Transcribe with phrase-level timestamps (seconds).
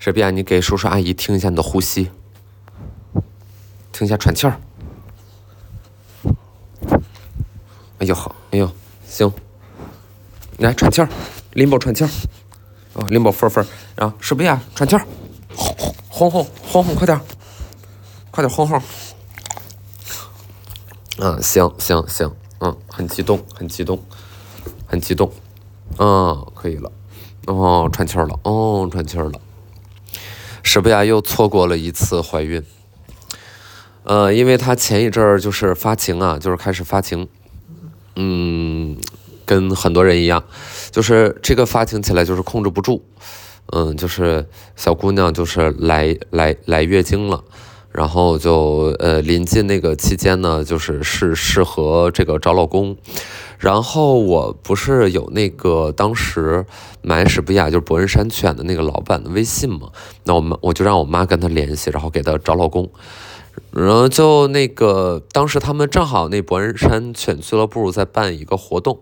[0.00, 2.08] 史比亚，你给叔叔阿姨听一下你的呼吸，
[3.90, 4.60] 听一下喘气儿。
[7.98, 8.70] 哎呦好，哎呦
[9.08, 9.30] 行，
[10.58, 11.08] 来喘气儿，
[11.52, 12.10] 林宝喘气儿，
[12.94, 13.66] 哦林宝分分，
[13.96, 15.04] 然后史比亚喘气儿，
[16.08, 17.20] 轰轰轰轰，快点，
[18.30, 18.80] 快点儿轰轰。
[21.18, 24.00] 嗯，行行行，嗯，很激动，很激动，
[24.86, 25.32] 很激动，
[25.98, 26.92] 嗯，可以了，
[27.46, 29.40] 哦，喘气儿了，哦，喘气儿了。
[30.70, 32.62] 史比亚又错过了一次怀孕，
[34.02, 37.26] 呃，因为她前一阵儿就是发情啊，就是开始发情，
[38.16, 38.94] 嗯，
[39.46, 40.44] 跟很多人一样，
[40.90, 43.02] 就是这个发情起来就是控制不住，
[43.72, 44.46] 嗯，就是
[44.76, 47.42] 小姑娘就是来来来月经了。
[47.90, 52.94] 然后就呃临近那个期间呢，就是是适合这个找老公。
[53.58, 56.64] 然后我不是有那个当时
[57.02, 59.90] 买史比亚就是伯恩山犬的那个老板的微信嘛？
[60.24, 62.88] 那我们我就让我妈跟他联系，然后给他找老公。
[63.72, 69.00] 然后就那个当时他们正好那伯恩山犬俱乐部在办一个活动，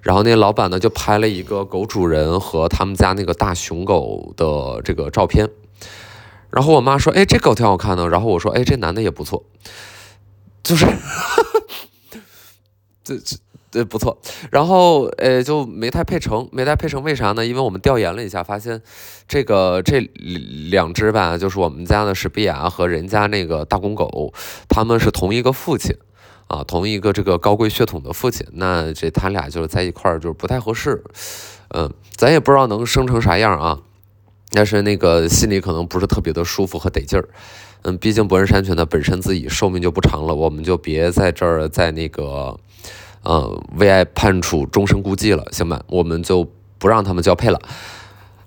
[0.00, 5.50] 然后那老板呢就拍了一个狗主人和他们家那个大熊狗的这个照片。
[6.50, 9.44] 然后我妈说：“哎，这狗挺好看的。”然后我说：“哎，这男的也不错，
[10.62, 10.86] 就是，
[13.02, 13.36] 这 这
[13.74, 14.16] 对不错。”
[14.50, 17.44] 然后呃，就没太配成，没太配成，为啥呢？
[17.44, 18.80] 因为我们调研了一下，发现
[19.28, 20.00] 这个这
[20.70, 24.32] 两只吧，就是我们家的史比亚和人家那个大公狗，
[24.68, 25.96] 他们是同一个父亲
[26.46, 28.46] 啊，同一个这个高贵血统的父亲。
[28.52, 31.02] 那这他俩就是在一块儿，就是不太合适。
[31.70, 33.80] 嗯，咱也不知道能生成啥样啊。
[34.56, 37.28] 但是那个心里可能不是特别的舒服和得劲儿，
[37.82, 42.56] 嗯，毕竟伯恩山犬呢本身自己寿命就不长了，我们就别在这儿在那个，
[43.24, 45.82] 呃，为爱判处终身孤寂了，行吧？
[45.88, 46.46] 我们就
[46.78, 47.58] 不让他们交配了。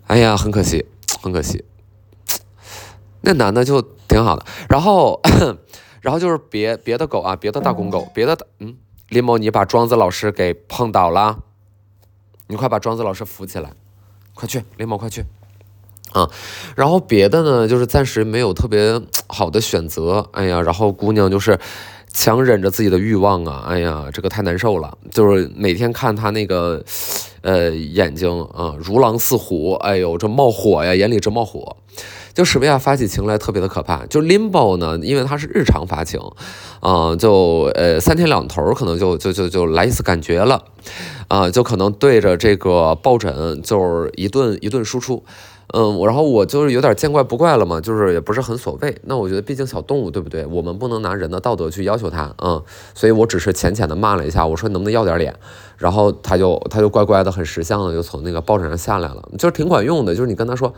[0.07, 0.85] 哎呀，很可惜，
[1.21, 1.65] 很可惜。
[3.21, 5.19] 那男的就挺好的，然后，
[6.01, 8.75] 然后就是别别的狗啊，别的大公狗，别的，嗯，
[9.09, 11.39] 林某，你把庄子老师给碰倒了，
[12.47, 13.73] 你快把庄子老师扶起来，
[14.33, 15.25] 快去，林某，快去。
[16.13, 16.29] 啊，
[16.75, 20.29] 然后别的呢，就是暂时没有特别好的选择。
[20.31, 21.59] 哎呀，然后姑娘就是
[22.17, 24.97] 强忍着自己的欲望啊，哎呀，这个太难受了。
[25.11, 26.83] 就是每天看他那个，
[27.41, 31.77] 呃，眼睛啊，如狼似虎，哎呦，这冒火呀，眼里直冒火。
[32.33, 34.03] 就史比亚发起情来特别的可怕。
[34.07, 36.19] 就 Limbo 呢，因为他是日常发情，
[36.79, 40.63] 啊，就呃三天两头可能就就就就来一次感觉了，
[41.27, 45.23] 啊，就可能对着这个抱枕就是一顿一顿输出。
[45.73, 48.97] 嗯，然后我就是有点见怪不怪了嘛，就是也不是很所谓。
[49.03, 50.45] 那我觉得毕竟小动物，对不对？
[50.45, 52.63] 我们不能拿人的道德去要求它，嗯，
[52.93, 55.35] 所以我只是浅浅的骂了一下，我说能不能要点脸？
[55.77, 60.15] 然后他就他就乖乖的很识相的就从那个抱枕上下来了，就是挺管用的。
[60.15, 60.73] 就是你跟他说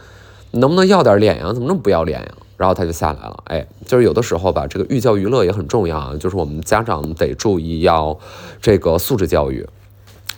[0.51, 1.53] 能不能要点脸呀？
[1.53, 2.31] 怎么那么不要脸呀？
[2.57, 3.43] 然后他就下来了。
[3.45, 8.17] 哎，就是有的时候吧，这个寓教于乐也很重要啊，就是我们家长得注意要
[8.59, 9.67] 这个素质教育。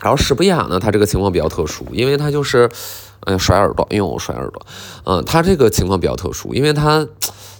[0.02, 2.70] 然后史不雅呢，他这个情况比较特殊，因为他就是。
[3.22, 3.86] 哎，甩耳朵！
[3.90, 4.62] 因为我，甩耳朵！
[5.06, 7.08] 嗯，他这个情况比较特殊，因为他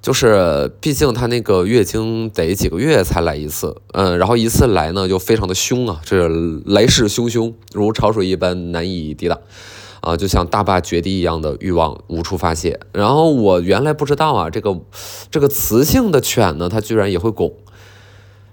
[0.02, 6.28] 就是，毕竟他那个月经得几个月才来一次，嗯，然后一次来呢就非常的凶啊，这
[6.66, 9.40] 来势汹汹，如潮水一般难以抵挡，
[10.00, 12.80] 啊，就像大坝决堤一样的欲望无处发泄。
[12.92, 14.80] 然后我原来不知道啊，这个
[15.30, 17.54] 这个雌性的犬呢，它居然也会拱。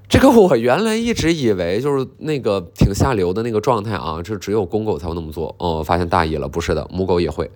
[0.08, 5.54] 这个我原来一直以为就是那个挺下流的那个状态啊，就只有公狗才会那么做。
[5.58, 7.50] 哦，发现大意了，不是的，母狗也会。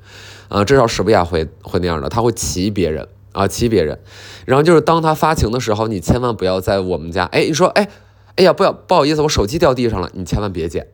[0.48, 3.98] 呃，至少史不亚会会那样的，它会骑别人啊，骑别人。
[4.44, 7.24] 然后就是当它发情的时候，你千万不要在我们家。
[7.24, 7.88] 哎，你说，哎，
[8.36, 10.88] 哎呀，不要，不好意思，我手机掉地上了，你千万别捡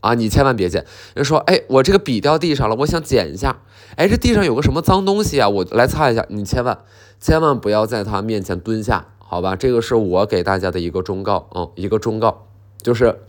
[0.00, 0.84] 啊，你千万别捡。
[1.14, 3.62] 人说，哎，我这个笔掉地上了，我想捡一下。
[3.94, 6.26] 哎，这地上有个什么脏东西啊，我来擦一下。
[6.30, 6.78] 你千万
[7.20, 9.06] 千万不要在它面前蹲下。
[9.30, 12.48] 好吧，这个是我给大家的一个忠告，嗯，一个忠告，
[12.82, 13.20] 就是，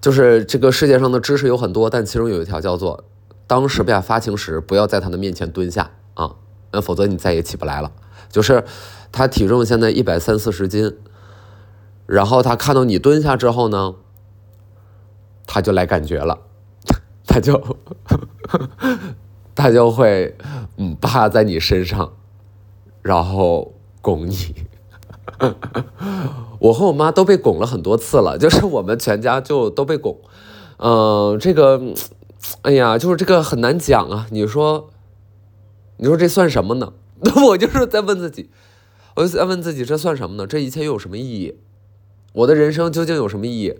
[0.00, 3.04] 就是这个世界上的知识有很多，但其中有一条叫做，
[3.46, 6.36] 当史比亚发情时，不要在他的面前蹲下啊，
[6.72, 7.92] 那否则你再也起不来了。
[8.30, 8.64] 就是
[9.12, 10.96] 他体重现在一百三四十斤，
[12.06, 13.96] 然后他看到你蹲下之后呢，
[15.46, 16.38] 他就来感觉了，
[17.28, 17.76] 他就
[19.54, 20.34] 他就会
[20.78, 22.14] 嗯趴在你身上，
[23.02, 23.73] 然后。
[24.04, 24.36] 拱你，
[26.60, 30.20] 我和我妈都被拱了很多次了，就是我们全家就都被拱，
[30.76, 31.80] 嗯，这个，
[32.60, 34.26] 哎呀，就是这个很难讲啊。
[34.30, 34.90] 你说，
[35.96, 36.92] 你说这算什么呢？
[37.20, 38.50] 那 我就是在问自己，
[39.16, 40.46] 我就在问自己，这算什么呢？
[40.46, 41.56] 这一切又有什么意义？
[42.34, 43.78] 我的人生究竟有什么意义？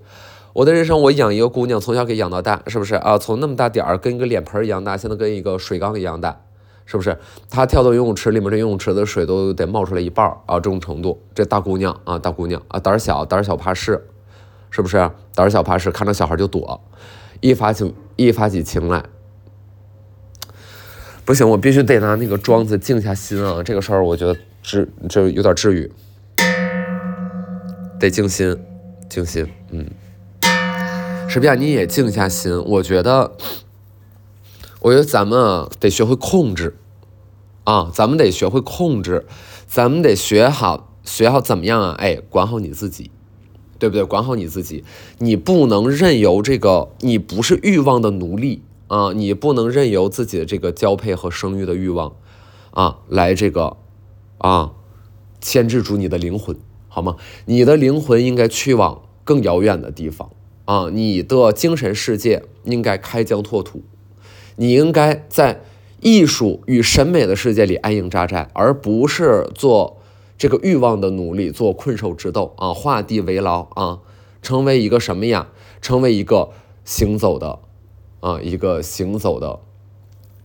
[0.55, 3.19] 我的人生，我养一个姑娘，从小给养到大，是不是啊？
[3.19, 6.41] 从那么大点儿，跟一个脸盆一样大，现在跟一个水缸一样大。
[6.87, 7.17] 是不是？
[7.49, 11.21] 他跳到游泳池里面，这游泳池的水都得冒出来一半啊，这种程度。
[11.35, 14.07] 这大姑娘啊，大姑娘啊，胆小，胆小怕事，
[14.71, 15.11] 是不是？
[15.35, 16.81] 胆小怕事，看着小孩就躲，
[17.41, 19.03] 一发起一发起情来，
[21.25, 23.63] 不行，我必须得拿那个庄子静下心啊。
[23.63, 25.91] 这个事儿，我觉得治就有点治愈，
[27.99, 28.57] 得静心，
[29.09, 29.87] 静心，嗯。
[31.27, 32.53] 是不是你也静下心？
[32.65, 33.33] 我觉得，
[34.85, 36.77] 我觉得咱们得学会控制。
[37.65, 39.27] 啊，咱们得学会控制，
[39.67, 41.95] 咱们得学好学好怎么样啊？
[41.99, 43.11] 哎，管好你自己，
[43.79, 44.05] 对不对？
[44.05, 44.85] 管好你自己，
[45.21, 49.15] 你不能任由这个，你不是欲望的奴隶啊！
[49.15, 52.15] 你不能任由自己的这个交配和生育的欲望
[52.73, 53.79] 啊，来这个
[54.37, 54.73] 啊
[55.41, 56.55] 牵制住你的灵魂，
[56.89, 57.17] 好吗？
[57.47, 60.31] 你的灵魂应该去往更遥远的地方
[60.67, 60.91] 啊！
[60.93, 63.83] 你的精神世界应该开疆拓土，
[64.57, 65.61] 你应该在。
[66.01, 70.03] 艺术与审美的世界里安营扎寨，而不是做
[70.37, 74.01] 这个欲望的奴隶，做困兽之斗啊，画地为牢啊，
[74.43, 75.49] 成为一个什么呀？
[75.81, 76.51] 成为一个
[76.85, 77.59] 行走的
[78.21, 79.61] 啊，一个行走的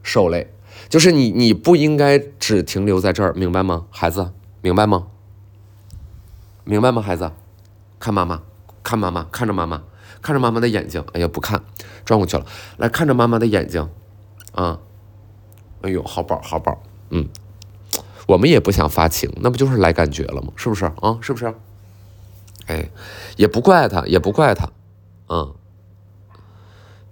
[0.01, 0.47] 兽类。
[0.87, 4.31] 就是你，你不应该只停留在这儿，明白吗，孩子？
[4.61, 5.07] 明白吗？
[6.63, 7.33] 明白吗，孩子？
[7.99, 8.43] 看妈妈，
[8.81, 9.83] 看妈妈，看着妈妈，
[10.21, 11.03] 看着妈妈的眼睛。
[11.13, 11.63] 哎呀，不看，
[12.05, 12.45] 转过去了。
[12.77, 13.89] 来看着妈妈的眼睛，
[14.53, 14.79] 啊。
[15.81, 17.29] 哎呦，好宝好宝，嗯，
[18.27, 20.51] 我们也不想发情，那不就是来感觉了吗？
[20.57, 21.17] 是不是啊？
[21.21, 21.53] 是不是？
[22.67, 22.91] 哎，
[23.37, 24.69] 也不怪他，也不怪他，
[25.29, 25.55] 嗯，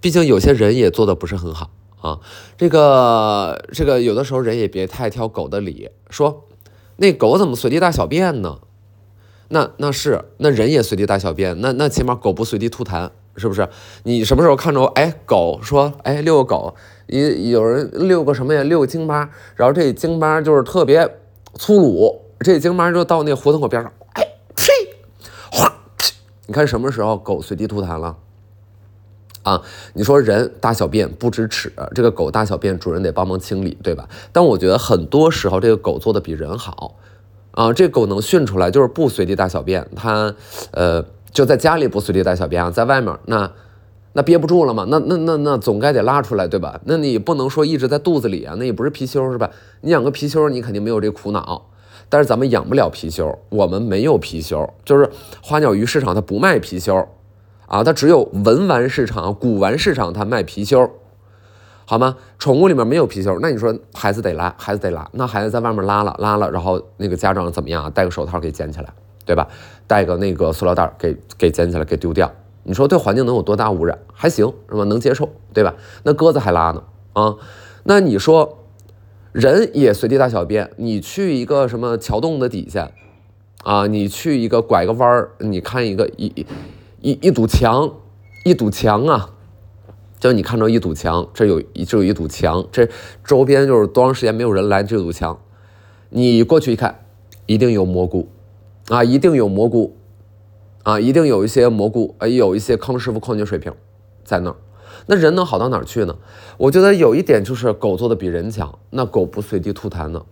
[0.01, 1.71] 毕竟有些人也做的不是很好
[2.01, 2.19] 啊。
[2.57, 6.45] 这个这个，有的时候人也别太挑狗的理，说
[6.98, 8.60] 那狗怎么随地大小便呢？
[9.49, 13.67] 那那是那人也随地大小便，那那起码狗不随地吐痰，是不是？
[14.03, 16.75] 你什么时候看着哎狗说哎遛个狗？
[17.07, 18.63] 有有人遛个什么呀？
[18.63, 21.09] 遛个京巴，然后这京巴就是特别
[21.53, 24.65] 粗鲁，这京巴就到那胡同口边上，哎呸，
[25.50, 25.73] 哗，
[26.47, 28.17] 你看什么时候狗随地吐痰了？
[29.43, 29.61] 啊，
[29.93, 34.09] 你说人大小便不知耻，这个狗大小便主人得帮忙清理，对吧？
[34.33, 36.95] 但我觉得很多时候这个狗做的比人好，
[37.57, 40.33] 啊，这狗能训出来就是不随地大小便，它
[40.71, 43.51] 呃就在家里不随地大小便啊，在外面那。
[44.13, 44.83] 那憋不住了嘛？
[44.89, 46.80] 那那那那总该得拉出来，对吧？
[46.86, 49.48] 那你不能说一直在肚子里啊，那也不是貔貅是吧？
[49.81, 51.69] 你养个貔貅，你肯定没有这苦恼。
[52.09, 55.07] 但是咱们养不了貔貅，我们没有貔貅，就是
[55.44, 57.06] 花鸟鱼市场它不卖貔貅
[57.68, 60.89] 啊，它只有文玩市场、古玩市场它卖貔貅，
[61.89, 62.18] 好吗？
[62.38, 67.89] 宠物里面没有皮球，那你说孩子得拉，孩子得拉，那孩子在外面拉了拉了，然后那个家长怎么样？
[67.94, 68.94] 戴个手套给捡起来，
[69.25, 69.48] 对吧？
[69.88, 72.30] 戴个那个塑料袋给给捡起来给丢掉。
[72.63, 73.98] 你说对环境能有多大污染？
[74.13, 74.84] 还行是吧？
[74.84, 75.74] 能接受对吧？
[76.04, 77.38] 那鸽子还拉呢啊？
[77.84, 78.66] 那你说
[79.31, 80.69] 人也随地大小便？
[80.75, 82.92] 你去一个什么桥洞的底下
[83.63, 83.88] 啊？
[83.88, 86.45] 你去一个拐个弯儿，你看一个一
[87.00, 87.89] 一一堵墙，
[88.44, 89.30] 一堵墙啊！
[90.19, 92.89] 就你看着一堵墙，这有一就有一堵墙，这
[93.23, 95.39] 周边就是多长时间没有人来这堵墙，
[96.09, 97.05] 你过去一看，
[97.45, 98.27] 一定有蘑菇
[98.89, 99.95] 啊，一定有蘑菇。
[100.83, 103.73] 啊，一定有一些蘑菇，哎，有一些康师傅矿泉水瓶，
[104.23, 104.55] 在那儿。
[105.07, 106.15] 那人能好到哪去呢？
[106.57, 108.79] 我觉得有一点就是狗做的比人强。
[108.91, 110.23] 那狗不随地吐痰呢？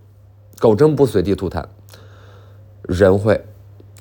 [0.57, 1.65] 狗真不随地吐痰，
[2.83, 3.43] 人会，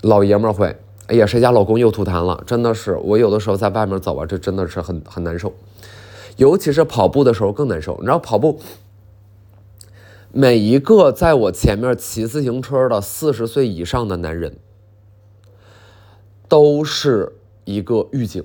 [0.02, 0.76] 老爷们儿会。
[1.06, 2.42] 哎呀，谁家老公又吐痰了？
[2.46, 5.52] 真的是，我有的时候在外面走啊，这真的是很很难受，
[6.36, 7.96] 尤其是跑步的时候更难受。
[7.98, 8.60] 你知道跑步，
[10.32, 14.56] 每一个在我前面骑自行车的四十岁以上的男人。
[16.46, 17.32] 都是
[17.64, 18.44] 一个预警，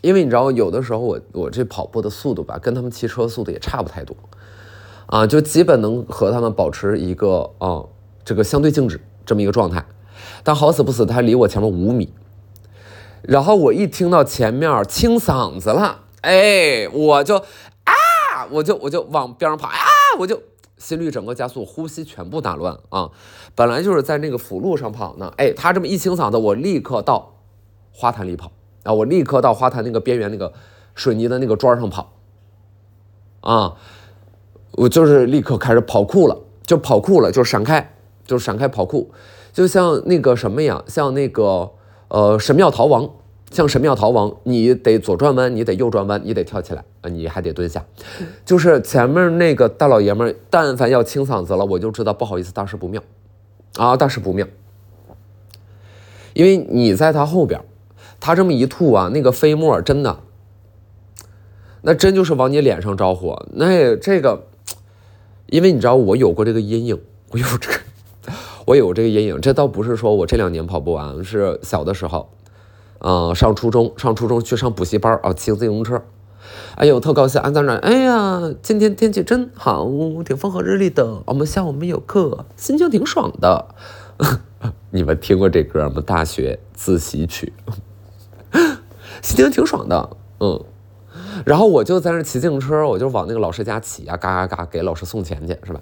[0.00, 4.14] 因为你知道，有的时候我我这跑步的速度吧，跟他们骑车速度也差不太多，
[5.06, 7.82] 啊，就基本能和他们保持一个啊
[8.22, 9.84] 这个相对静止这么一个状态，
[10.44, 12.12] 但好死不死，他离我前面五米，
[13.22, 19.74] 然后我一听到前面清嗓子了，哎，我就啊，我就我就往边上跑啊，
[20.20, 20.40] 我就。
[20.76, 23.08] 心率整个加速，呼吸全部打乱啊！
[23.54, 27.36] 本来就是在那个辅路上跑呢，哎，他这么一清嗓子，我立刻到
[27.90, 28.92] 花坛里跑啊！
[28.92, 30.52] 我立刻到花坛那个边缘那个
[30.94, 32.12] 水泥的那个砖上跑
[33.40, 33.76] 啊！
[34.72, 36.36] 我就是立刻开始跑酷了，
[36.66, 37.94] 就跑酷了，就闪开，
[38.26, 39.10] 就闪开跑酷，
[39.54, 41.70] 就像那个什么呀，像那个
[42.08, 43.08] 呃神庙逃亡。
[43.50, 47.84] 像神庙逃亡，你得左转弯，你得右转弯，你得跳起来啊，你还得蹲下。
[48.44, 53.00] 就是前面那个大老爷们儿，但凡要清嗓子了，我就知道不好意思，大事不妙
[53.76, 54.44] 啊，大事不妙。
[56.32, 57.60] 因为你在他后边，
[58.18, 60.18] 他这么一吐啊，那个飞沫真的，
[61.82, 63.46] 那真就是往你脸上着火。
[63.52, 64.48] 那这个，
[65.46, 67.78] 因为你知道我有过这个阴影，我有这个，
[68.64, 69.40] 我有这个阴影。
[69.40, 72.30] 这倒不是说我这两年跑步啊，是小的时候，
[72.98, 76.02] 嗯，上初中，上初中去上补习班啊，骑自行车，
[76.76, 79.86] 哎呦，特高兴，安在那，哎呀，今天天气真好，
[80.24, 83.66] 挺风和日丽的，我们下午没有课，心情挺爽的。
[84.90, 86.02] 你们听过这歌吗？
[86.04, 87.52] 大学自习曲，
[89.22, 90.64] 心情挺爽的，嗯。
[91.44, 95.80] 然后我就在那骑自行车，我就往那个老师家骑啊，嘎嘎嘎给老师送钱去，是吧？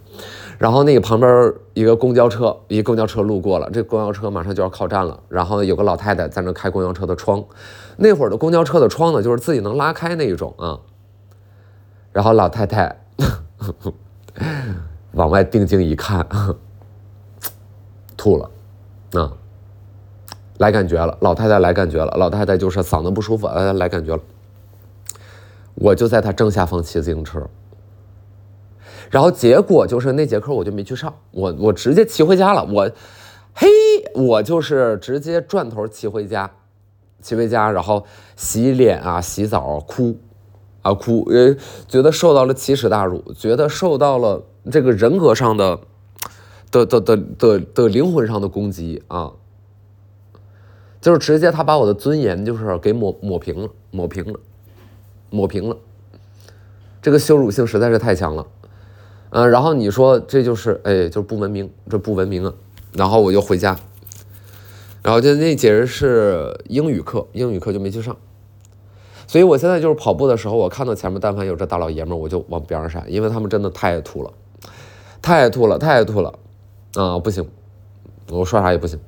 [0.59, 5.19] 然后那个旁边一个公交车，一公交车路过了，这公交车马上就要靠站了。
[5.29, 7.45] 然后有个老太太在那开公交车的窗，
[7.97, 10.79] 那会儿的公交车的窗呢，就是自己能拉开那一种啊。
[12.13, 12.97] 然后老太太
[15.13, 16.27] 往外定睛一看，
[18.17, 18.51] 吐了，
[19.21, 19.33] 啊，
[20.59, 24.23] 来感觉了，老太太来感觉了，老太太就是嗓子不舒服，来来感觉了。
[25.75, 27.49] 我就在他正下方骑自行车，
[29.11, 32.65] 然后结果就是那节课我就没去上，我我直接骑回家了。
[32.65, 32.91] 我，
[33.55, 33.69] 嘿，
[34.15, 36.51] 我就是直接转头骑回家，
[37.21, 38.05] 骑回家，然后
[38.37, 40.17] 洗脸啊，洗澡，哭，
[40.83, 41.57] 啊哭，呃，
[41.89, 45.81] 觉得受到了奇耻大辱，觉得受到了这个人格上的，
[46.71, 49.33] 的的的的的灵魂上的攻击啊，
[51.01, 54.39] 就是直接他把我的尊严就是给抹抹平了，抹平了。
[55.33, 55.77] 抹平了，
[57.01, 58.47] 这个羞辱性实在是太强了，
[59.31, 62.53] 嗯，然后你说这就是，哎，就是不文明，这不文明啊，
[62.93, 63.77] 然后我就回家，
[65.03, 68.15] 然后就那节日是英语课，英语课就没去上，
[69.27, 74.31] 所以我现在就是跑步的时候，我看到前面但凡有这大老爷们儿，我就往边上闪，因为他们真的太爱吐了，
[75.23, 76.39] 太爱吐了，太爱吐了，
[76.95, 77.49] 啊，不行，
[78.31, 79.01] 我说啥也不行，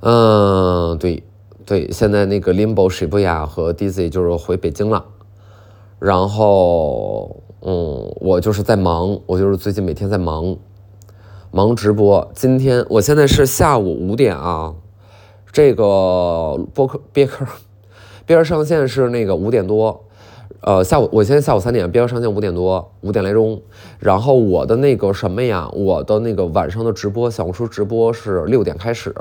[0.00, 1.24] 嗯，对。
[1.66, 5.02] 对，现在那个 Limbo、水不雅和 Dizzy 就是回北京了，
[5.98, 10.56] 然后，嗯，我就是在忙，我就是最近每天在忙，
[11.50, 12.30] 忙直播。
[12.34, 14.74] 今天我现在是下午五点啊，
[15.50, 17.46] 这个播客憋客
[18.26, 20.04] 憋儿上线是那个五点多，
[20.60, 23.62] 呃，下午我现在下午三点，憋儿上线五点多，五点来钟。
[23.98, 29.14] 然后我的那个什么呀，我的那个晚上的直播，小红书直播是六点开始。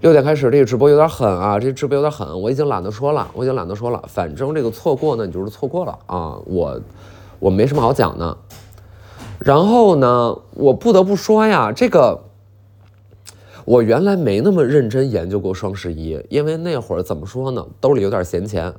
[0.00, 1.58] 六点开始，这个直播有点狠啊！
[1.58, 4.00] 这直播有点狠，我已经懒得说了，我已经懒得说了。
[4.06, 6.38] 反正这个错过呢，你就是错过了啊！
[6.46, 6.80] 我
[7.40, 8.36] 我没什么好讲的。
[9.40, 12.22] 然后呢，我不得不说呀，这个
[13.64, 18.72] 我原来没那么认真研究过双十一，因为那会儿怎么说呢，兜里有点闲钱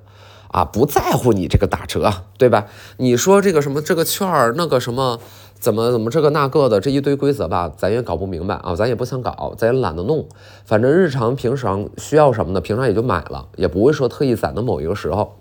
[0.51, 2.67] 啊，不在乎你这个打折，对吧？
[2.95, 5.19] 你说这个什么这个券儿，那个什么。
[5.59, 10.25] 怎么怎么这个那个的这一堆规则吧，咱也搞不明白啊，咱也不想搞，咱也懒得弄。
[10.63, 15.35] 反正日常平常需要什么的，平常也就买了，也不会说特意攒到某一个时候。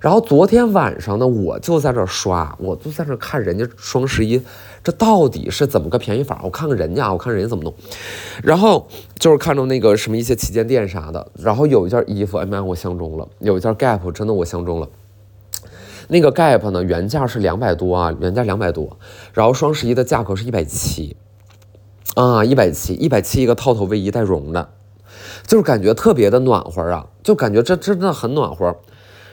[0.00, 4.38] 然后昨天晚上呢，我就在这刷，我就在这看人家双十一，
[4.82, 6.40] 这到底是怎么个便宜法？
[6.44, 7.72] 我看看人家，我看人家怎么弄。
[8.42, 8.86] 然后
[9.18, 14.88] 就是看着那个什么一些旗舰店啥的，然后有一件衣服，哎妈，我相中了；有一件 Gap，真的我相中了。
[16.08, 18.98] 那个 Gap 呢，原价是两百多啊，原价两百多，
[19.32, 21.16] 然后双十一的价格是一百七，
[22.14, 24.68] 啊，一百七，一百七一个套头卫衣带绒的，
[25.46, 28.76] 就是感觉特别的暖和啊，就感觉这真的很暖和。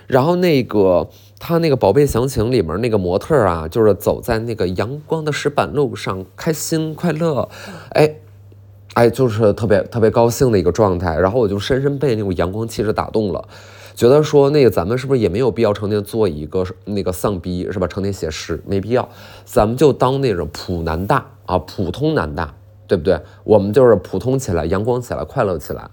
[0.07, 1.09] 然后那个
[1.39, 7.47] 他那个宝贝详情里面那个模特啊，就是走在那个阳光的石板路上，开心快乐，
[7.91, 8.15] 哎，
[8.95, 11.17] 哎，就是特别特别高兴的一个状态。
[11.17, 13.47] 然后我就深深被那种阳光气质打动了。
[13.95, 17.87] 觉得说那个咱们是不是也没有必要成天做一个那个丧逼是吧？
[17.87, 19.07] 成天写诗没必要，
[19.45, 22.53] 咱们就当那种普男大啊，普通男大，
[22.87, 23.19] 对不对？
[23.43, 25.89] 我们就是普通起来，阳光起来，快乐起来，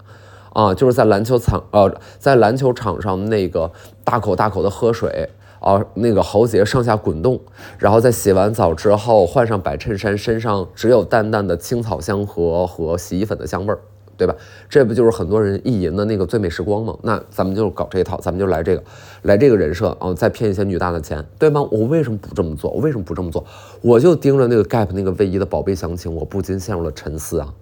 [0.53, 3.71] 啊，就是在篮球场呃，在篮球场上那个
[4.05, 5.29] 大口大口的喝水
[5.61, 7.41] 啊，那个喉结上下滚动，
[7.79, 13.81] 然后在洗完澡之后换上白衬衫，身上只有淡淡的青草香和和洗衣粉的香味儿。
[14.19, 14.35] 对吧？
[14.69, 16.95] 这不就是很多人意淫的那个最美时光吗？
[17.03, 18.83] 那咱们就搞这一套，咱们就来这个，
[19.23, 21.63] 来这个人设啊，再骗一些女大的钱，对吗？
[21.71, 22.71] 我为什么不这么做？
[22.73, 23.45] 我为什么不这么做？
[23.81, 27.55] 我就盯着那个 Gap 那个卫衣的宝贝详情，我不禁陷入了沉思啊。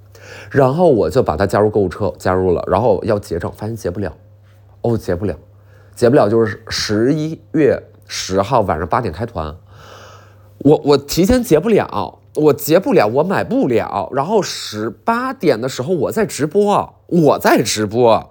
[0.51, 4.13] 然后我就把它加入购物车，加入了，然后要结账，发现结不了，
[4.81, 5.37] 哦，结不了，
[5.95, 9.55] 结不了，就是十一月十号晚上八点开团，
[10.59, 12.19] 我我提前结不了。
[12.37, 14.09] 我结不了，我买不了。
[14.13, 18.31] 然后十八点的时候我在直播，我在直播，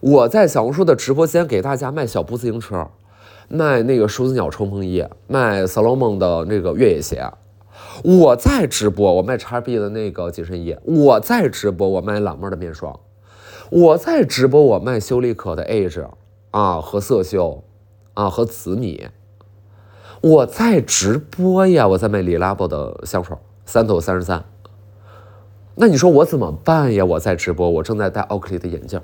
[0.00, 2.88] 我在小红书的直播间给大家卖小布自行车，
[3.48, 7.30] 卖那个数字鸟冲锋衣，卖 Salomon 的那个越野鞋。
[8.04, 10.76] 我在直播，我卖叉 B 的那个紧身衣。
[10.84, 13.00] 我在直播，我卖朗妹的面霜。
[13.70, 16.06] 我在直播，我卖修丽可的 Age
[16.50, 17.64] 啊和色修
[18.14, 19.08] 啊和紫米。
[20.26, 24.44] 我在直播呀，我在卖 l 拉 b 的香水，三头三十三。
[25.76, 27.04] 那你说我怎么办呀？
[27.04, 29.00] 我在直播，我正在戴奥克利的眼镜，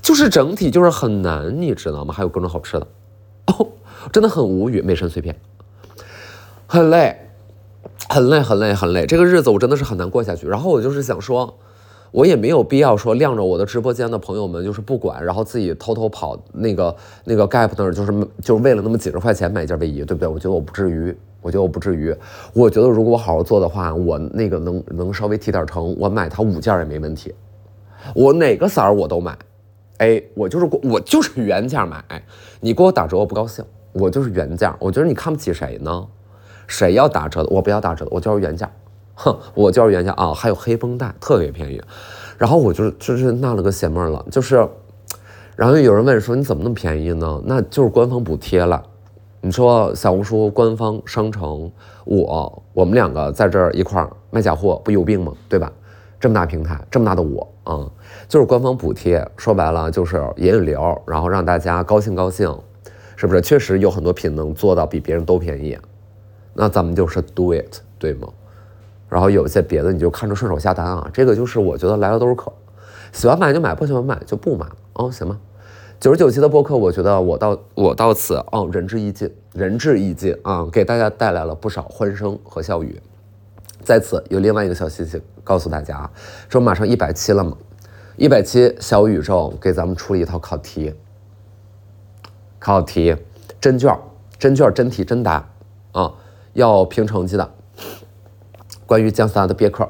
[0.00, 2.14] 就是整体就是很难，你知道吗？
[2.14, 2.86] 还有各种好吃的，
[4.10, 4.80] 真的很无语。
[4.80, 5.38] 美神碎片，
[6.66, 7.28] 很累，
[8.08, 9.04] 很累，很累，很累。
[9.04, 10.48] 这个日子我真的是很难过下去。
[10.48, 11.58] 然后我就是想说。
[12.10, 20.28] 我也没有必要说晾着我的直播间的朋友们就是不管，然后自己偷偷跑那个那个 Gap 那儿，就是就是为了那么几十块钱买一件卫衣，对不对？
[20.28, 22.14] 我觉得我不至于， 我觉得我不至于。
[22.52, 27.34] 我觉得如果我好好做的话，我那个能能稍微提点成，我买它五件也没问题。
[28.14, 29.36] 我哪个色儿我都买，
[29.98, 32.02] 哎，我就是我就是原价买。
[32.60, 34.74] 你给我打折我不高兴，我就是原价。
[34.78, 36.06] 我觉得你看不起谁呢？
[36.68, 38.70] 谁要打折的，我不要打折的，我就是原价。
[39.16, 41.82] 哼，我就是原价啊，还有黑绷带特别便宜，
[42.38, 44.56] 然后我就就是纳了个邪闷了，就是，
[45.56, 47.42] 然后有人问说你怎么那么便宜呢？
[47.44, 48.82] 那就是官方补贴了。
[49.40, 51.70] 你说小红书官方商城，
[52.04, 55.32] 我我们两个在这儿一块儿卖假货不有病吗？
[55.48, 55.72] 对吧？
[56.18, 57.88] 这么大平台，这么大的我啊，
[58.26, 62.52] 就是官方补贴，说白了就是引引流，然后让大家高兴高兴，
[63.16, 63.40] 是不是？
[63.40, 65.78] 确实有很多品能做到比别人都便宜，
[66.54, 68.26] 那咱们就是 do it，对吗？
[69.08, 72.52] 然后有一些别的你就看着顺手下单啊，这个就是我觉得来了都是客，
[73.12, 75.38] 喜欢买就买，不喜欢买就不买哦，行吗？
[75.98, 83.00] 九十九期的播客，我觉得我到我到此哦，仁至义尽，仁至义尽啊，给大家带来了不少欢声和笑语。
[83.82, 86.10] 在此有另外一个小信息告诉大家，
[86.48, 87.56] 说马上一百期了嘛，
[88.16, 90.92] 一百期小宇宙给咱们出了一套考题，
[92.58, 93.16] 考题
[93.60, 93.96] 真卷，
[94.38, 95.48] 真卷真题真答
[95.92, 96.12] 啊，
[96.52, 97.50] 要评成绩的。
[98.86, 99.88] 关于姜思达的别克，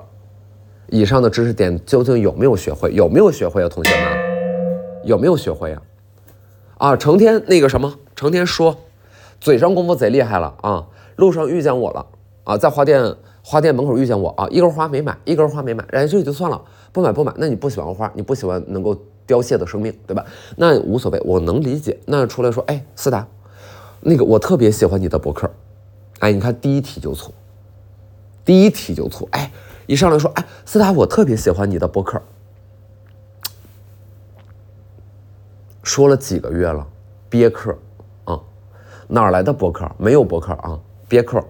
[0.88, 2.92] 以上的知识点究竟有没有学会？
[2.94, 4.26] 有没有学会啊，同学们？
[5.04, 5.82] 有没有学会啊？
[6.78, 8.76] 啊，成天那个什么，成天说，
[9.38, 10.86] 嘴上功夫贼厉害了啊！
[11.16, 12.06] 路上遇见我了
[12.44, 16.61] 啊，在花店花店门口遇见我啊，一根花没买，一根花没买，人家这就算了，
[16.92, 17.32] 不买不买。
[17.37, 20.24] 那你不喜欢花，你不喜欢能够凋谢的生命，对吧？
[20.56, 21.98] 那无所谓，我能理解。
[22.06, 23.26] 那出来说，哎，思达，
[24.00, 25.50] 那个我特别喜欢你的博客，
[26.18, 27.32] 哎，你看第一题就错。
[28.46, 29.50] 第一题就错，哎，
[29.87, 32.22] 一上来说，哎，斯达，我特别喜欢你的博客，
[35.82, 36.87] 说了几个月了，
[37.28, 37.76] 憋客，
[38.24, 38.40] 啊，
[39.09, 39.90] 哪来的博客？
[39.98, 40.78] 没有博客啊，
[41.09, 41.44] 憋客，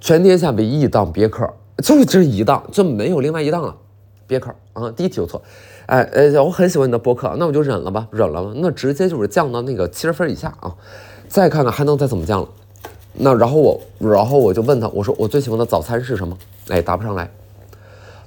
[0.00, 1.46] 全天下唯一一档憋客，
[1.82, 3.76] 就这一档，就没有另外一档了，
[4.26, 4.52] 憋客。
[4.72, 5.42] 啊，第一题就错，
[5.86, 10.74] 哎，呃，我很喜欢你的博客，那我就忍了吧，忍了吧，那直接就是降到那个七十分以下啊，
[11.28, 12.48] 再看看还能再怎么降了。
[13.20, 16.38] 那然后我，然后我就问他，我说我最喜欢的早餐是什么？
[16.68, 17.28] 哎，答不上来。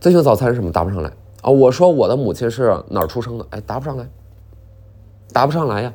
[0.02, 0.70] 最喜欢早餐是什么？
[0.72, 1.10] 答不上来
[1.42, 1.50] 啊。
[1.50, 3.46] 我说我的母亲是哪儿出生的？
[3.52, 4.06] 哎，答不上来，
[5.32, 5.94] 答不上来呀。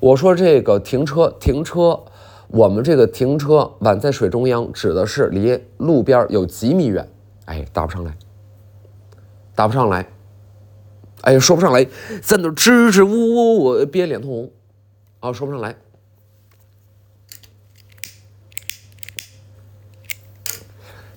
[0.00, 2.00] 我说这个停车，停车，
[2.48, 7.08] 我们这个停车碗在水中央，指的是离路边有几米远？
[7.44, 8.16] 哎，答不上来，
[9.54, 10.06] 答不上来。
[11.20, 11.86] 哎呀，说不上来，
[12.22, 14.50] 在那支支吾吾，我憋脸通红
[15.20, 15.76] 啊，说不上来。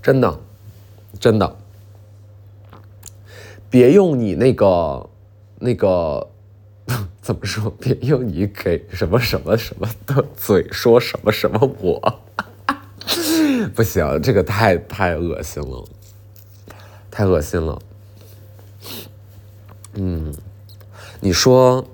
[0.01, 0.39] 真的，
[1.19, 1.55] 真的，
[3.69, 5.09] 别用你那个
[5.59, 6.27] 那个
[7.21, 7.69] 怎么说？
[7.79, 12.19] 别用你给什么什么什么的嘴说什么什么我，
[13.75, 15.85] 不行，这个太太恶心了，
[17.11, 17.79] 太恶心了。
[19.93, 20.33] 嗯，
[21.19, 21.85] 你说，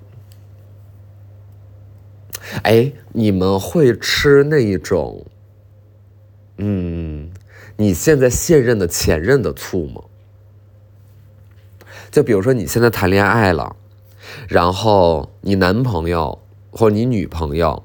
[2.63, 5.25] 哎，你们会吃那一种？
[6.57, 6.86] 嗯。
[7.77, 10.01] 你现在现任的前任的醋吗？
[12.09, 13.75] 就比如说你现在谈恋爱了，
[14.47, 17.83] 然后你男朋友或你女朋友，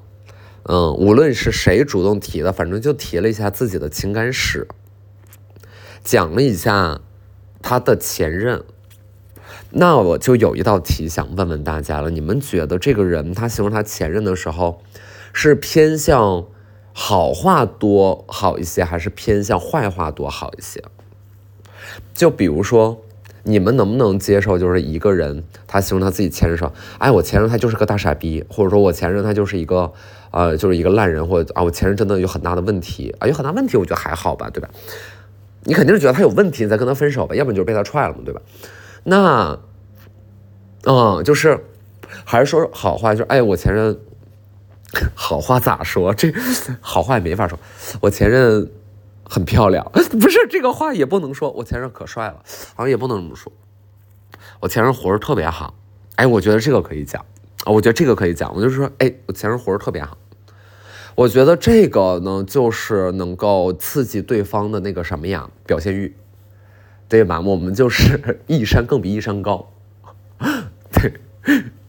[0.63, 4.67] 嗯，无论是谁主动提的，反正就提了一下自己的情感史，
[6.03, 7.01] 讲了一下
[7.61, 8.63] 他的前任，
[9.69, 14.81] 那我就有一道题想问问大家了：你们觉得这个人他形容他前任的时候，
[15.33, 16.47] 是偏向？
[16.93, 20.81] 好话多好一些，还是偏向坏话多好一些？
[22.13, 23.01] 就比如说，
[23.43, 29.91] 你们能不能接受，就是一个人他形容他自己前任说：“哎，我前任他就是个大傻逼，或者说我前任他就是一个，
[30.31, 34.69] 呃，就是一个烂人，或者啊，我前任真的有很大的问题啊，有很大问题，我觉得还好吧，对吧？
[35.63, 38.41] 你肯定是觉得他有问题，你再跟他分手吧，要不然就是被他踹了嘛，对吧？
[39.03, 39.59] 那，
[40.85, 41.59] 嗯，就是
[42.23, 43.99] 还是说好话，就是哎，我前任。
[45.15, 46.13] 好话咋说？
[46.13, 46.31] 这
[46.79, 47.57] 好话也没法说。
[48.01, 48.69] 我前任
[49.23, 49.83] 很漂亮，
[50.19, 51.51] 不是这个话也不能说。
[51.51, 52.43] 我前任可帅了，
[52.75, 53.51] 好像也不能这么说。
[54.59, 55.73] 我前任活着特别好，
[56.15, 57.25] 哎，我觉得这个可以讲
[57.65, 58.53] 啊，我觉得这个可以讲。
[58.55, 60.17] 我就是说，哎，我前任活着特别好，
[61.15, 66.15] 我觉得这个呢，就是能够刺激对方的那个什么呀，表现欲，
[67.09, 67.41] 对吧？
[67.41, 69.69] 我们就是 一山更比一山高，
[70.91, 71.13] 对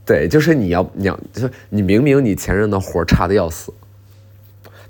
[0.04, 3.72] 对，就是你要你要，就是你明明你前任的活差的要死，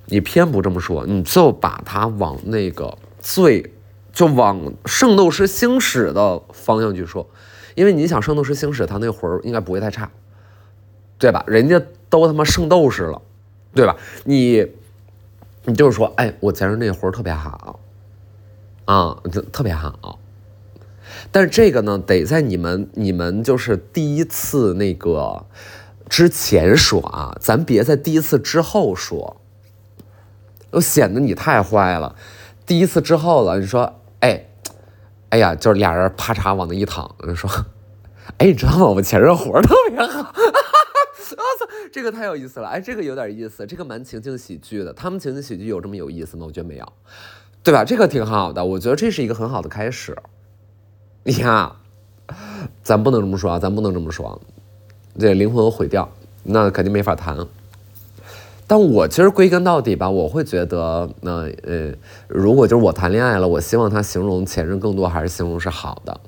[0.07, 3.72] 你偏不这么说，你就把他往那个最，
[4.12, 7.29] 就往《圣斗士星矢》的方向去说，
[7.74, 10.11] 因为你想《圣斗士星矢》他那活应该不会太差，
[11.18, 11.44] 对吧？
[11.46, 13.22] 人家都他妈圣斗士了。
[13.77, 13.96] 对吧？
[14.22, 14.64] 你，
[15.64, 17.81] 你就是说，哎，我前任那活特别好，
[18.85, 20.20] 啊，就特别好。
[21.31, 25.47] 但是这个呢，得在你们你们就是第一次那个
[26.09, 29.41] 之前说啊，咱别在第一次之后说，
[30.71, 32.15] 都显得你太坏了。
[32.67, 34.47] 第一次之后了，你说，哎，
[35.31, 37.51] 哎呀，就是俩人啪嚓往那一躺，说，
[38.39, 38.87] 哎，你知道吗？
[38.87, 40.33] 我前任活特别好。
[41.37, 42.69] 我操，这个太有意思了！
[42.69, 44.93] 哎，这个有点意思，这个蛮情景喜剧的。
[44.93, 46.45] 他们情景喜剧有这么有意思吗？
[46.47, 46.93] 我觉得没有，
[47.63, 47.85] 对吧？
[47.85, 50.17] 这个挺好的，我觉得这是一个很好的开始。
[51.27, 51.73] 你看，
[52.83, 54.39] 咱不能这么说啊，咱不能这么说，
[55.19, 56.07] 这灵魂毁掉，
[56.43, 57.47] 那肯定没法谈。
[58.67, 61.95] 但我其实归根到底吧，我会觉得，那呃，
[62.29, 66.21] 如果就是我谈恋爱了，我希望他形容前任更多还是形容是好的。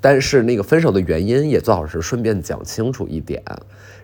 [0.00, 3.42] 但是那个分手的原因也最好是顺便讲清楚一点，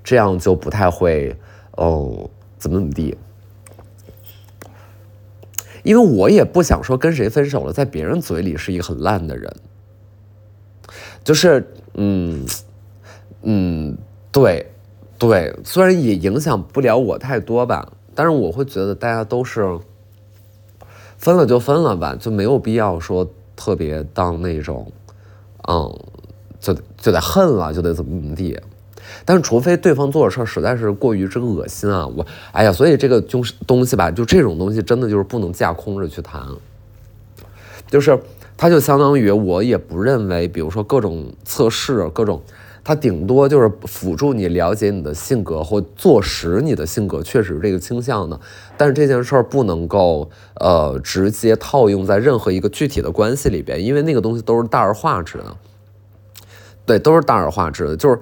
[0.03, 1.37] 这样就不太会，
[1.77, 2.29] 哦，
[2.59, 3.17] 怎么怎么地。
[5.85, 9.57] 因为我也不想说跟谁分手了，在别人嘴里是一个很烂的人，
[11.25, 12.45] 就是，嗯，
[13.43, 13.97] 嗯，
[14.33, 14.71] 对，
[15.19, 19.79] 对，虽然也影响不了我太多吧，但是我会觉得大家都是
[21.17, 24.91] 分了就分了吧，就没有必要说特别当那种。
[25.71, 26.01] 嗯，
[26.59, 28.59] 就就得恨了，就得怎么怎么地，
[29.27, 36.43] 但是除非对方做的事儿实在是过于这个恶心啊，我哎呀，所以这个就是东西吧，就这种东西真的就是不能架空着去谈，
[37.91, 38.19] 就是
[38.59, 42.43] 它就相当于我也不认为，比如说各种测试，各种
[42.83, 48.39] 它顶多就是辅助你了解你的性格或坐实你的性格确实这个倾向的，
[48.77, 55.57] 但是这件事儿不能够呃直接套用在任何一个具体的关系里边，因为那个东西都是大而化之的。
[56.85, 58.19] 对，都是大而化之的，就是，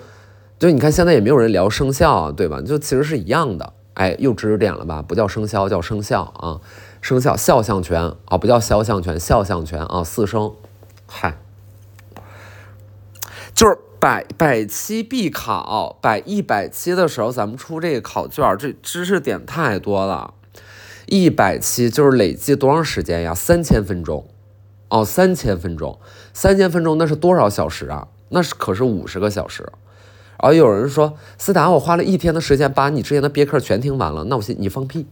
[0.59, 2.61] 就你看现在也没有人聊生肖啊，对吧？
[2.61, 5.01] 就其实是一样的，哎，又知识点了吧？
[5.01, 6.61] 不叫生肖，叫生肖啊，
[7.07, 8.15] 生肖肖像权？
[8.25, 10.57] 啊，不叫肖像权，肖像权啊，四声，
[11.07, 11.39] 嗨，
[13.55, 20.35] 就是百百期必考，百一百期的时候咱们出这个考卷，这知识点太多了，
[21.07, 23.33] 一百期就是累计多长时间呀？
[23.33, 24.27] 三千分钟，
[24.89, 26.01] 哦，三千分钟，
[26.33, 28.09] 三千分钟那是多少小时啊？
[28.31, 29.63] 那是可是五十个小时，
[30.43, 35.07] 然后有人说思达，我花了一天的时间把你之前的别克全听完了，那我信你放屁，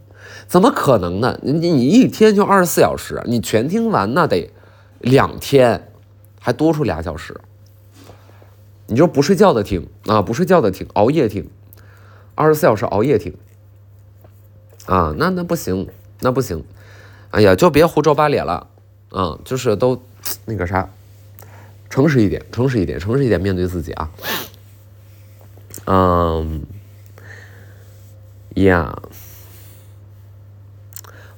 [0.46, 1.38] 怎么可能呢？
[1.42, 4.50] 你你一天就二十四小时，你全听完那得
[5.00, 5.92] 两天，
[6.40, 7.40] 还多出俩小时，
[8.86, 11.48] 你就不睡觉的听啊，不睡觉的听，熬夜听，
[12.34, 13.34] 二十四小时熬夜听，
[14.86, 15.88] 啊，那那不行，
[16.20, 16.64] 那不行，
[17.30, 18.68] 哎呀，就别胡诌八咧了，
[19.10, 20.02] 啊，就是都
[20.44, 20.88] 那个啥。
[21.90, 24.10] 诚实一点，诚实一点，诚实一点，面对自己啊。
[25.84, 26.66] 嗯，
[28.54, 29.00] 呀，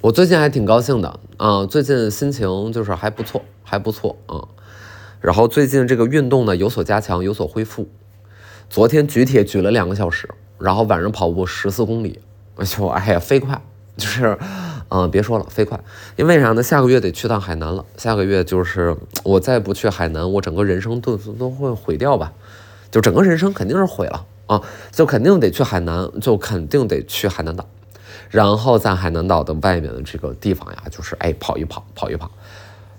[0.07, 4.47] 我最近还挺高兴的啊，最近心情就是还不错，还不错啊。
[5.21, 7.88] 然后最近这个运动呢有所加强，有所恢复。
[8.71, 10.29] 昨天举铁举了两个小时，
[10.61, 12.21] 然后晚上跑步十四公里，
[12.64, 13.61] 就 哎呀飞快，
[13.97, 14.38] 就是。
[14.90, 15.81] 嗯，别说了，飞快，
[16.14, 16.62] 因为啥呢？
[16.62, 17.85] 下个月得去趟海南了。
[17.97, 22.33] 下个月就是我再不去海南，我整个人生都都会毁掉吧？
[22.92, 24.62] 就整个人生肯定是毁了啊！
[24.92, 27.69] 就肯定得去海南，就肯定得去海南岛，
[28.31, 32.31] 然后在海南岛的外面的这个地方呀，就是哎跑一跑，跑一跑。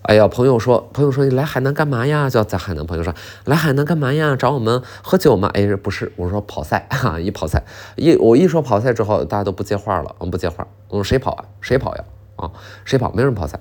[0.04, 2.30] 哎呀，朋友说，朋友说你来海南干嘛呀？
[2.30, 3.14] 就在海南，朋友说
[3.44, 4.38] 来海南干嘛呀？
[4.38, 5.50] 找我们喝酒吗？
[5.54, 7.64] 哎，不是，我说跑赛 哈，一跑赛，
[7.98, 10.66] 一我一说跑赛之后，大家都不接话了，嗯，不接话。
[10.88, 11.46] 我说谁跑啊？
[11.60, 12.04] 谁跑呀？
[12.38, 12.52] 啊，
[12.86, 13.12] 谁跑？
[13.12, 13.60] 没人跑赛。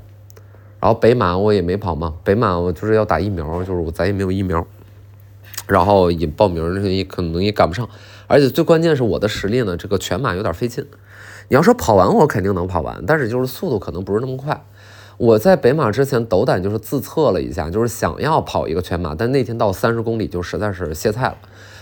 [0.79, 4.65] 然后北马我也没跑嘛，北马我就是要打疫苗，就是我咱也没有疫苗，
[5.67, 7.89] 然后也报名也可能也赶不上，
[8.29, 10.87] 而且最关键是我的实力呢，这个全马有点费劲。
[11.49, 14.65] 你要说跑完，我肯定能跑完，但是就是速度可能不是那么快。
[15.19, 21.37] 我在北马之前斗胆就是自测了一下，就是想要跑一个全马，但那天到三十公里就实在是歇菜了，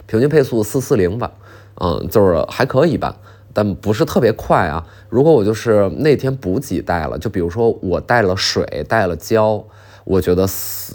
[0.06, 1.32] 平均配速四四零吧，
[1.80, 3.16] 嗯，就是还可以吧，
[3.52, 4.86] 但不是特别快啊。
[5.08, 9.64] 如果我就是那天补给带了，就比如说我带了水，带了胶，
[10.04, 10.46] 我觉得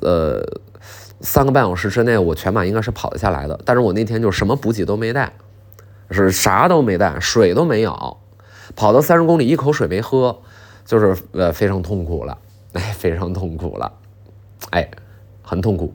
[0.02, 0.42] 呃
[1.20, 3.60] 三个半小时之内我全马应该是跑得下来的。
[3.66, 5.34] 但是我那天就什么补给都没带，
[6.10, 8.16] 是啥都没带，水都没有。
[8.76, 10.42] 跑到三十公里一口水没喝，
[10.86, 12.38] 就是呃非常痛苦了，
[12.74, 13.94] 哎，非常痛苦了，
[14.72, 14.90] 哎，
[15.42, 15.94] 很痛苦。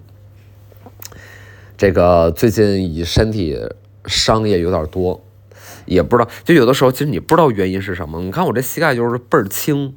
[1.77, 3.59] 这个最近以身体
[4.07, 5.25] 伤也有点多，
[5.87, 8.23] 也不知道，就有的时候其实你不知道原因是什么。
[8.23, 9.95] 你看我这膝盖就是倍儿轻，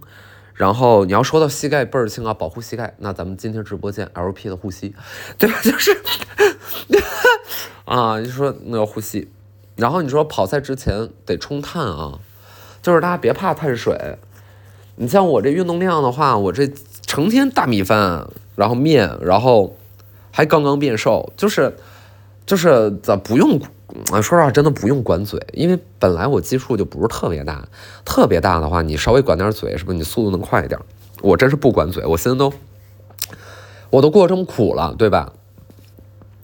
[0.55, 4.95] 然后你要说到膝盖倍儿轻啊，保护膝盖，那咱们今天直播间 LP 的护膝，
[5.37, 5.59] 对吧？
[5.61, 5.95] 就是
[7.85, 9.29] 啊，你说那个护膝，
[9.75, 12.19] 然后你说跑赛之前得冲碳啊，
[12.87, 14.17] 就是大家别怕碳水。
[14.95, 16.71] 你像我这运动量的话，我这
[17.05, 19.75] 成天大米饭，然后面，然后。
[20.29, 21.75] 还刚刚变瘦，就是，
[22.45, 23.59] 就是咱不用，
[24.11, 27.67] 说实话真的不用管嘴，因为本来我基数就不是特别大，
[28.05, 30.79] 特别大的话，你稍微管点嘴，是不是你速度能快一点？
[31.23, 32.53] 我真是不管嘴，我现在都，
[33.89, 35.33] 我都过这么苦了，对吧？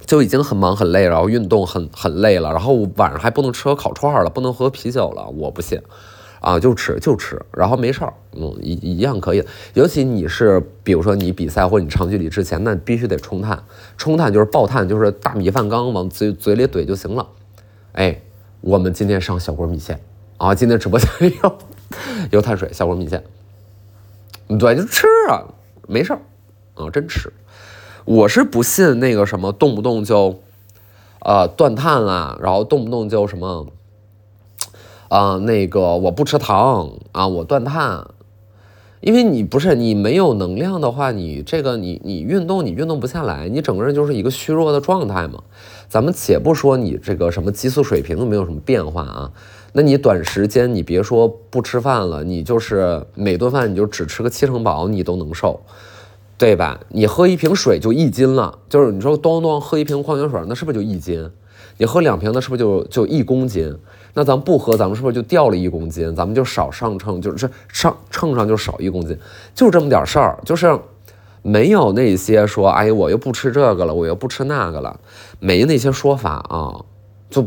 [0.08, 5.80] 就已经很忙很累，然后运动很很累了，然后晚上还不能吃烤串了，不能喝啤酒了，我不信。
[6.44, 9.42] 啊，就吃就吃，然后没事儿，嗯，一一样可以。
[9.76, 13.64] 尤其你是，比如说你比赛或者你长距离之前，那必须得冲碳，
[13.98, 17.26] 冲碳就是爆碳，就是大米饭缸往嘴嘴里怼就行了。
[17.94, 18.20] 哎，
[18.60, 19.98] 我们今天上小锅米线
[20.36, 21.58] 啊，今天直播间里有
[22.32, 23.24] 有碳水小锅米线，
[24.60, 25.48] 对，就吃啊，
[25.88, 26.20] 没事儿，
[26.76, 27.32] 啊，真吃。
[28.04, 30.42] 我是不信那个什么动不动就，
[31.22, 33.66] 呃，断碳啦，然后动不动就什么。
[35.14, 38.04] 啊，那个我不吃糖啊，我断碳，
[39.00, 45.44] 因为你不是你没有能量的话，你这个你你运动你运动不下来，你整个人就是一个虚弱的状态嘛。
[45.88, 49.32] 咱们且不说你这个什么激素水平都没有什么变化啊，
[49.74, 55.60] 那你短时间你别说不吃饭了，你就是每顿饭你就只吃个七成饱，你都能瘦，
[56.40, 56.80] 对吧？
[56.90, 61.30] 你喝一瓶水就一斤了，就是你说咚咚喝一瓶矿泉水，那是不是就一斤？
[61.78, 63.76] 你喝两瓶，那是不是就就一公斤？
[64.14, 66.16] 那咱不喝，咱们是不是就掉了一公斤？
[66.16, 69.18] 咱们就少上秤，就是上秤上就少一公斤，
[69.56, 70.78] 就这么点事儿，就是
[71.42, 75.00] 没有那些说，哎我又不吃这个了，我又不吃那个了，
[75.40, 76.86] 没那些说法啊，
[77.30, 77.46] 就，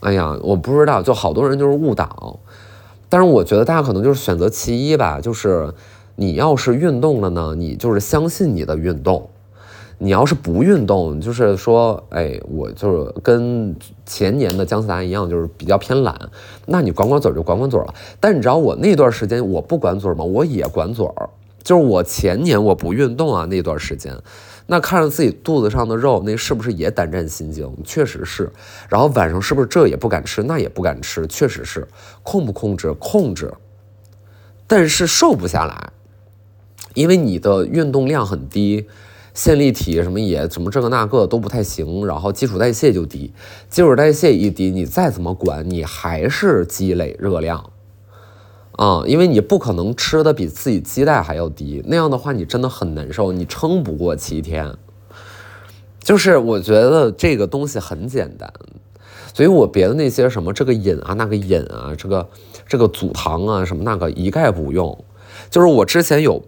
[0.00, 2.38] 哎呀，我不知道，就好多人就是误导，
[3.08, 5.72] 但是我觉得大家可能就是选择其一吧，就是
[6.14, 9.28] 你要是运动了呢，你就是相信你的运动。
[9.98, 16.14] 你要是不运动，就是说，哎，我就是跟前年的姜思达一样，就是比较偏懒。
[16.66, 17.94] 那你管管嘴就管管嘴了。
[18.20, 20.22] 但你知道我那段时间我不管嘴吗？
[20.22, 21.30] 我也管嘴儿。
[21.64, 24.14] 就是我前年我不运动啊那段时间，
[24.66, 27.74] 那看着自己肚子上的肉，那是不是也胆战心惊？
[27.82, 28.52] 确实是。
[28.90, 31.26] 然后晚上是不是这也不敢吃，那也不敢吃？
[31.26, 31.88] 确实是。
[32.22, 32.92] 控不控制？
[33.00, 33.50] 控制。
[34.66, 35.90] 但是瘦不下来，
[36.92, 38.86] 因为你的运动量很低。
[39.36, 43.34] 线粒体什么也什么这个那个都不太行，然后基础代谢就低，
[43.68, 47.70] 基础代谢一低，你再怎么管，你还是积累热量，
[48.72, 54.74] 啊，因为你不可能吃的比自己基带还要低，那样的话你真的很难受，你撑不过七天。
[56.00, 58.50] 就是我觉得这个东西很简单，
[59.34, 62.26] 所以我别的那些什么这个饮啊那个饮啊这个
[62.66, 65.04] 这个阻糖啊什么那个一概不用，
[65.50, 66.42] 就是我之前有。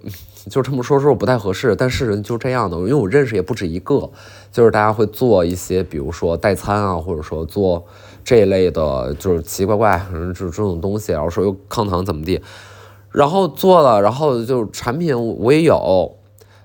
[0.48, 4.10] 就这么说说不太合适，但是人就这样的，因为我认识也不止一个，
[4.50, 7.84] 就是大家会做一些，比如说代餐啊，或者说做
[8.24, 12.40] 这一类的，就是奇奇怪怪，反正就这种东西，然后说又抗糖怎么地，
[13.10, 16.16] 然后做了，然后就产品我也有，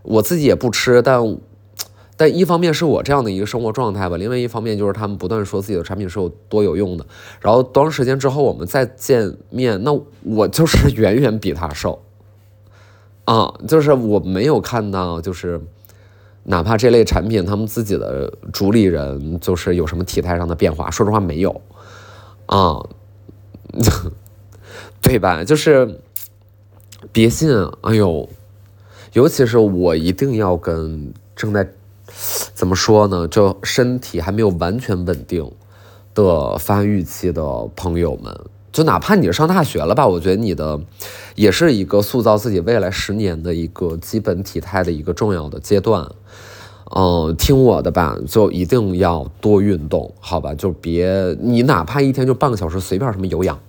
[0.03, 1.37] 我自己也不吃，但
[2.15, 7.05] 但一方面是我这样的一个生活状态吧，另外一方面就是他们不断说自己的产品是有多有用的，
[7.41, 9.91] 然后多长时间之后我们再见面，那
[10.23, 11.99] 我就是 远远比他瘦。
[13.25, 15.61] 啊，就是我没有看到，就是
[16.43, 20.91] 哪怕这类产品他们自己的主理人，就是有什么体态上的变化。
[20.91, 21.61] 说实话，没有
[22.47, 22.83] 啊，
[25.01, 25.43] 对吧？
[25.43, 26.01] 就是
[27.11, 27.49] 别信，
[27.81, 28.27] 哎呦，
[29.13, 31.67] 尤其是我一定要跟正在
[32.53, 35.49] 怎么说呢，就身体还没有完全稳定
[36.13, 37.41] 的发育期的
[37.75, 38.37] 朋友们。
[38.73, 40.79] 就哪怕你是上大学了吧，我觉得你的
[41.35, 46.09] 也是一个塑造自己未来十年的一个基本体态的一个重要的阶段。
[46.95, 50.55] 嗯，听我的吧，就一定要多运动，好吧？
[50.55, 53.59] 就别你哪怕一天就半个小时，随便什么有氧、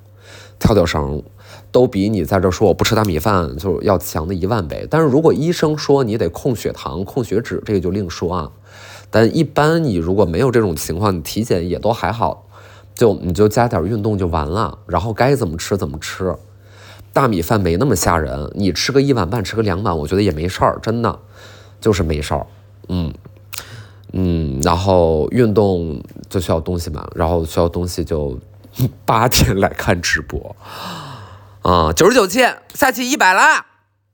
[0.59, 1.23] 跳跳绳，
[1.71, 4.87] 都比你在这说我不吃大米饭就要强的一万倍。
[4.91, 8.51] 但是如果医生说你得控血糖、控血脂，这个就另说啊。
[9.11, 12.47] 但一般你如果没有这种情况，你体检也都还好。
[12.95, 16.35] 就你就加点运动就完了，然后该怎么吃怎么吃，
[17.13, 21.19] 大米饭没那么吓人，你吃个一碗半，吃个两碗，我觉得也没事儿，真的
[21.81, 22.47] 就是没事儿，
[22.89, 23.13] 嗯
[24.13, 28.39] 嗯，然后运动就需要东西嘛，然后需要东西就
[29.05, 30.55] 八天来看直播，
[31.63, 33.74] 啊，九十九期，下期一百啦。